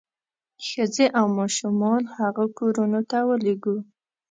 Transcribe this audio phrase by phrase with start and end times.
[0.67, 3.77] ښځې او ماشومان هغو کورونو ته ولېږو.